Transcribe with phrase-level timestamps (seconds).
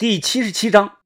[0.00, 0.96] 第七十七章，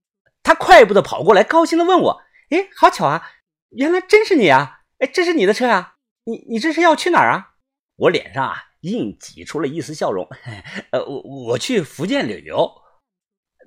[0.44, 3.28] 他快步的跑过来，高兴的问我：“哎，好巧啊，
[3.70, 4.82] 原来真是你啊！
[5.00, 5.96] 哎，这是你的车啊？
[6.26, 7.54] 你你这是要去哪儿啊？”
[7.98, 10.28] 我脸上啊硬挤出了一丝笑容
[10.92, 12.70] ：“呃，我我去福建旅游。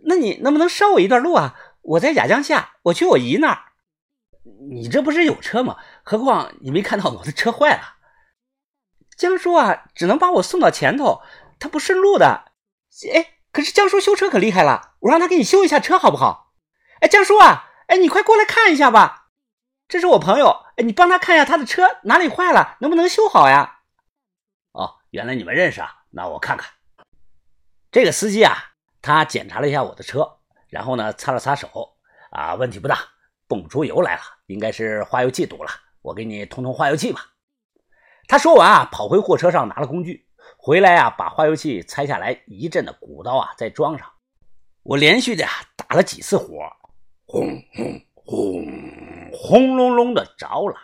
[0.05, 1.59] 那你能不能捎我一段路啊？
[1.81, 3.59] 我在雅江下，我去我姨那儿。
[4.71, 5.75] 你这不是有车吗？
[6.03, 7.97] 何况你没看到我的车坏了？
[9.17, 11.21] 江叔啊，只能把我送到前头，
[11.59, 12.53] 他不顺路的。
[13.13, 16.53] 哎。”可是江叔修车可厉害了，我让他给你修一下车好不好？
[16.99, 19.29] 哎，江叔啊，哎，你快过来看一下吧，
[19.87, 23.79] 这是我朋友，哎，你帮他看一下他的车哪里坏了，能不能修好呀？
[24.73, 26.69] 哦，原来你们认识啊，那我看看。
[27.91, 28.55] 这个司机啊，
[29.01, 30.37] 他检查了一下我的车，
[30.69, 31.97] 然后呢，擦了擦手，
[32.29, 32.99] 啊，问题不大，
[33.47, 35.71] 泵出油来了，应该是化油器堵了，
[36.03, 37.25] 我给你通通化油器吧。
[38.27, 40.26] 他说完啊，跑回货车上拿了工具。
[40.67, 44.05] 回来啊，把化油器拆下来，一阵的鼓捣啊，再装上。
[44.83, 46.45] 我连续的打了几次火，
[47.25, 48.65] 轰轰轰，
[49.31, 50.75] 轰隆隆的着了。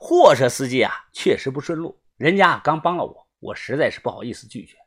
[0.00, 4.78] 货车司机啊，确实不顺路，人家刚帮了我，我实在是不好意思拒绝。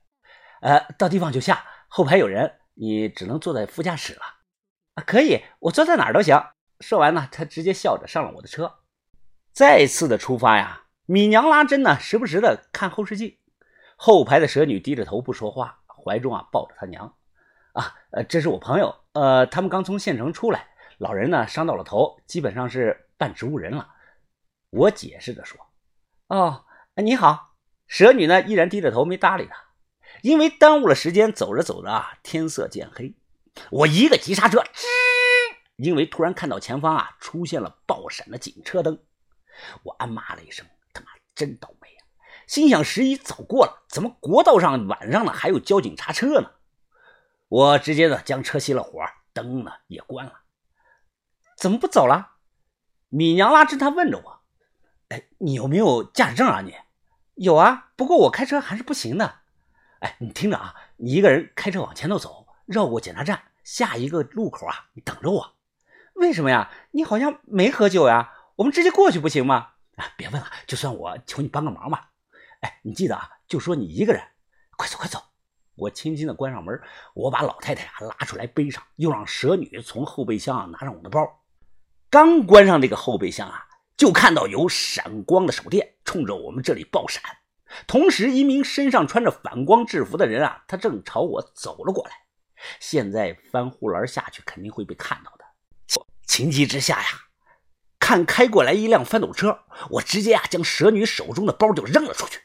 [0.61, 4.21] 呃，到地方就下，后排有人，你只能坐在副驾驶了。
[4.95, 6.43] 啊，可以，我坐在哪儿都行。
[6.79, 8.79] 说完呢，他直接笑着上了我的车。
[9.53, 13.37] 再次的出发呀，米娘拉针呢，时不时的看后视镜。
[14.03, 17.15] 后排的蛇女低着头不说话，怀中啊抱着她娘。
[17.73, 23.93] 啊，呃，这是我朋友，呃，他们刚从县城出来，老人呢伤到了头，基本上是半植物人了。
[24.71, 25.59] 我解释着说
[26.29, 27.53] ：“哦，你好。”
[27.85, 29.55] 蛇女呢依然低着头没搭理他，
[30.23, 33.13] 因为耽误了时间，走着走着啊，天色渐黑。
[33.69, 34.87] 我一个急刹车，吱，
[35.77, 38.97] 因为突然看到前方啊出现了爆闪的警车灯，
[39.83, 41.80] 我暗骂了一声：“他妈真倒霉！”
[42.51, 46.51] 心想十一早过了，怎么国道上晚上呢还有交警查车呢？
[47.47, 48.99] 我直接呢将车熄了火，
[49.31, 50.41] 灯呢也关了。
[51.55, 52.31] 怎么不走了？
[53.07, 54.41] 米娘拉着他问着我
[55.07, 56.59] ：“哎，你有没有驾驶证啊？
[56.59, 56.75] 你
[57.35, 59.35] 有啊，不过我开车还是不行的。
[60.01, 65.55] 哎，你听着啊，你一个人开车往前头走，绕过检查站，下一个路口啊，你等着我。
[66.15, 66.69] 为什么呀？
[66.91, 68.33] 你好像没喝酒呀？
[68.57, 69.75] 我们直接过去不行吗？
[69.95, 72.09] 啊，别问了，就算我求你帮个忙吧。”
[72.61, 74.21] 哎，你记得啊，就说你一个人，
[74.77, 75.21] 快走快走！
[75.75, 76.79] 我轻轻的关上门，
[77.15, 81.41] 我把老太太啊拉出来背上，又让蛇女从后备箱拿上我的包。
[82.09, 83.65] 刚关上这个后备箱啊，
[83.97, 87.23] 就看到有闪光的手电冲着我们这里爆闪，
[87.87, 92.11] 同时一名身上穿着反光制服的人啊，他正朝我走了过来。
[92.79, 95.45] 现在翻护栏下去肯定会被看到的，
[96.27, 97.07] 情急之下呀，
[97.97, 102.39] 看开过来一辆翻斗车，我直接啊将蛇女手中的包就扔了出去。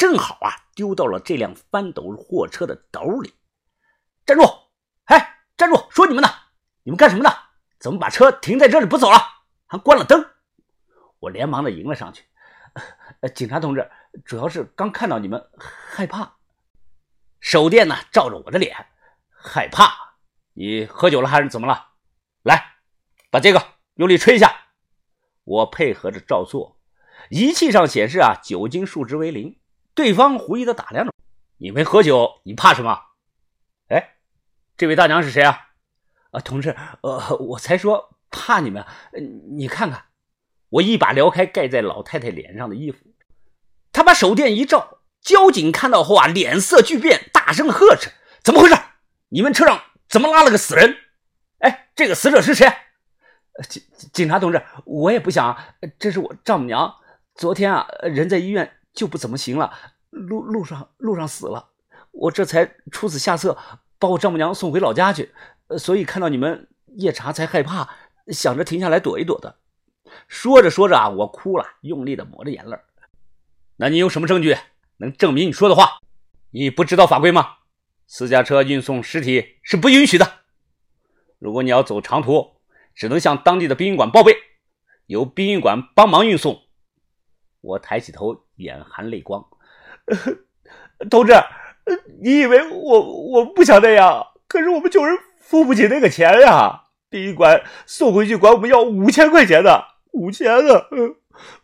[0.00, 3.34] 正好啊，丢到了这辆翻斗货车的斗里。
[4.24, 4.44] 站住！
[5.04, 5.76] 哎，站住！
[5.90, 6.28] 说你们呢？
[6.84, 7.30] 你们干什么呢？
[7.78, 9.18] 怎么把车停在这里不走了？
[9.66, 10.26] 还关了灯！
[11.18, 12.24] 我连忙的迎了上去。
[13.34, 13.90] 警察同志，
[14.24, 16.38] 主要是刚看到你们，害怕。
[17.38, 18.74] 手电呢，照着我的脸，
[19.28, 20.14] 害怕。
[20.54, 21.88] 你喝酒了还是怎么了？
[22.42, 22.76] 来，
[23.30, 23.62] 把这个
[23.96, 24.50] 用力吹一下。
[25.44, 26.80] 我配合着照做，
[27.28, 29.59] 仪器上显示啊，酒精数值为零。
[30.00, 31.12] 对方狐疑的打量着
[31.58, 32.98] 你没喝酒，你怕什么？
[33.88, 34.14] 哎，
[34.78, 35.68] 这位大娘是谁啊？
[36.30, 38.82] 啊，同志，呃，我才说怕你们。
[39.50, 40.04] 你看看，
[40.70, 43.00] 我一把撩开盖在老太太脸上的衣服，
[43.92, 48.10] 他把手电一照，交警看到后啊，脸色巨变，大声呵斥
[48.42, 48.74] ：“怎么回事？
[49.28, 50.96] 你们车上怎么拉了个死人？
[51.58, 52.66] 哎，这个死者是谁？”
[53.68, 53.82] 警
[54.14, 55.58] 警察同志，我也不想，
[55.98, 56.94] 这是我丈母娘，
[57.34, 58.78] 昨天啊，人在医院。
[59.00, 59.72] 就不怎么行了，
[60.10, 61.70] 路路上路上死了，
[62.10, 63.56] 我这才出此下策，
[63.98, 65.32] 把我丈母娘送回老家去，
[65.78, 67.88] 所以看到你们夜查才害怕，
[68.26, 69.56] 想着停下来躲一躲的。
[70.28, 72.76] 说着说着啊，我哭了，用力的抹着眼泪。
[73.78, 74.54] 那你有什么证据
[74.98, 76.00] 能证明你说的话？
[76.50, 77.56] 你不知道法规吗？
[78.06, 80.40] 私家车运送尸体是不允许的。
[81.38, 82.60] 如果你要走长途，
[82.94, 84.36] 只能向当地的殡仪馆报备，
[85.06, 86.64] 由殡仪馆帮忙运送。
[87.62, 89.44] 我抬起头，眼含泪光。
[91.10, 91.32] 同志，
[92.22, 94.26] 你以为我我不想那样？
[94.46, 96.82] 可是我们穷人付不起那个钱呀！
[97.08, 100.86] 殡仪馆送回去管我们要五千块钱的，五千啊！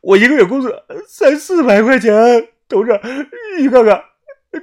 [0.00, 0.74] 我一个月工资
[1.08, 2.48] 才四百块钱。
[2.68, 2.98] 同志，
[3.58, 4.02] 你看看，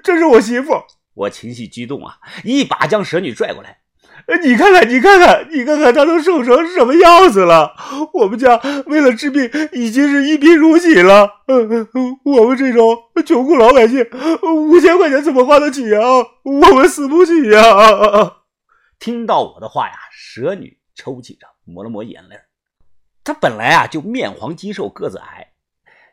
[0.04, 0.74] 这是我媳妇。
[1.14, 3.83] 我情绪激动啊，一把将蛇女拽过来。
[4.44, 7.76] 你看看，你看看，你看看，他都瘦成什么样子了！
[8.14, 8.56] 我们家
[8.86, 11.30] 为了治病，已经是一贫如洗了。
[12.24, 14.06] 我们这种穷苦老百姓，
[14.44, 16.02] 五千块钱怎么花得起啊？
[16.44, 18.38] 我们死不起呀！
[19.00, 22.38] 听到我的话呀，蛇女抽泣着抹了抹眼泪。
[23.26, 25.54] 她本来啊就面黄肌瘦，个子矮，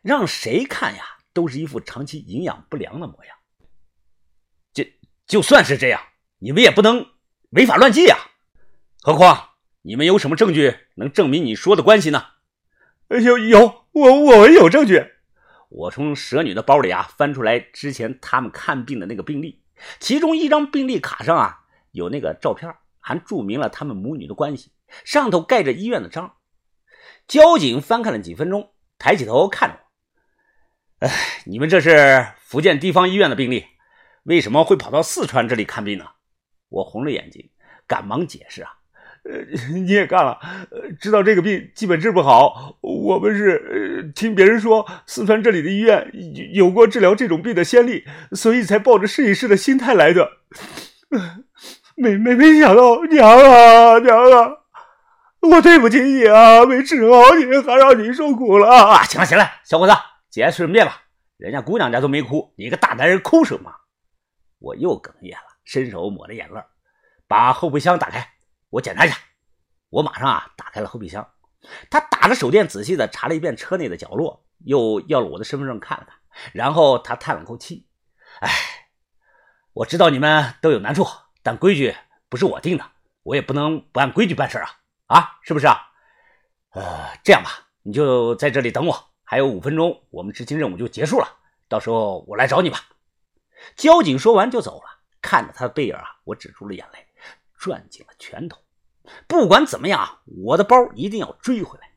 [0.03, 1.03] 让谁看呀
[1.33, 3.37] 都是一副长期营养不良的模样。
[4.73, 4.85] 就
[5.27, 6.01] 就算是这样，
[6.41, 7.07] 你们也不能
[7.51, 8.17] 违法乱纪呀！
[9.03, 9.49] 何况
[9.83, 12.25] 你们有什么证据能证明你说的关系呢？
[13.09, 15.05] 有有，我我们有证据。
[15.69, 19.65] 我从蛇女的包里啊翻出来之前他们看病的那个病历，
[19.99, 24.71] 其中一张病历卡上啊有那个照片，还注明了他们母女的关系，
[25.05, 26.37] 上头盖着医院的章。
[27.27, 29.81] 交警翻看了几分钟，抬起头看着
[31.01, 33.67] 我：“哎，你们这是福建地方医院的病历，
[34.23, 36.07] 为什么会跑到四川这里看病呢？”
[36.71, 37.51] 我红了眼睛，
[37.87, 38.71] 赶忙解释啊。
[39.23, 39.37] 呃，
[39.77, 40.39] 你也干了，
[40.99, 42.79] 知道这个病基本治不好。
[42.81, 46.11] 我们是听别人说四川这里的医院
[46.55, 50.39] 有过治疗这种病的先例，所以才抱着试一试的心态来的。
[51.97, 54.57] 没没没想到，娘啊娘啊，
[55.41, 59.03] 我对不起你啊，没治好你，还让你受苦了啊！
[59.05, 59.93] 行了行了，小伙子，
[60.31, 61.03] 节哀顺变吧，
[61.37, 63.71] 人家姑娘家都没哭，你个大男人哭什么？
[64.61, 66.61] 我又哽咽了，伸手抹着眼泪，
[67.29, 68.29] 把后备箱打开。
[68.71, 69.17] 我检查一下，
[69.89, 71.25] 我马上啊打开了后备箱，
[71.89, 76.17] 他打着手电仔细的查了一遍车内的角落，又要了我的身份证看了看，
[76.53, 77.87] 然后他叹了口气
[78.43, 78.51] ：“哎，
[79.73, 81.07] 我知道你们都有难处，
[81.41, 81.95] 但规矩
[82.29, 82.85] 不是我定的，
[83.23, 85.79] 我也不能不按规矩办事啊，啊，是不是啊？
[86.71, 91.29] 呃，这样吧，你就在这里等我，还有五分钟，我们执行任务就结束了，
[91.69, 92.81] 到时候我来找你吧。”
[93.77, 97.07] 交警说完就走了，看着他的背影啊，我止住了眼泪。
[97.63, 98.59] 攥紧了拳头，
[99.29, 101.91] 不管怎么样，我的包一定要追回来。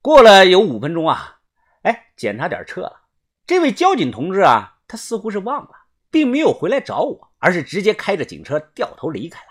[0.00, 1.40] 过了有五分钟啊，
[1.82, 3.08] 哎，检查点撤了。
[3.46, 5.70] 这位交警同志啊，他似乎是忘了，
[6.08, 9.48] 并没有回来找我，而是直接开着警车掉头离开了。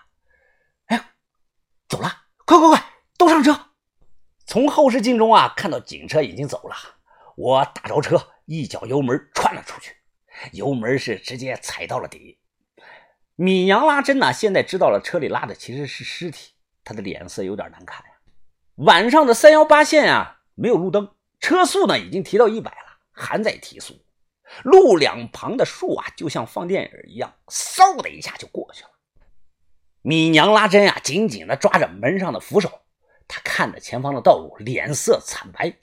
[0.85, 1.11] 哎，
[1.89, 2.09] 走了，
[2.45, 3.71] 快快快，都上车！
[4.45, 6.75] 从后视镜中啊，看到警车已经走了，
[7.35, 9.93] 我打着车，一脚油门窜了出去，
[10.53, 12.39] 油门是直接踩到了底。
[13.41, 16.51] 米娘拉真呢，现在知道了车里拉的其实是尸体，
[16.83, 18.11] 她的脸色有点难看呀。
[18.75, 23.97] 晚上的三幺八线啊，没有路灯，车速呢已经提到一百了，还在提速。
[24.65, 28.89] 路两旁的树啊，就像放电影一样，嗖的一下就过去了。
[30.01, 32.81] 米娘拉真啊，紧紧地抓着门上的扶手，
[33.25, 35.77] 她看着前方的道路，脸色惨白。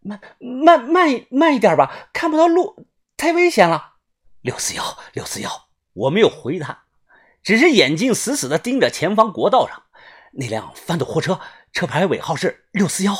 [0.00, 2.86] 慢慢慢慢一点吧，看不到路，
[3.18, 3.96] 太危险了。
[4.40, 6.81] 六四幺六四幺，我没有回他。
[7.42, 9.82] 只是眼睛死死地盯着前方国道上
[10.32, 11.40] 那辆翻斗货车，
[11.72, 13.14] 车牌尾号是六四幺。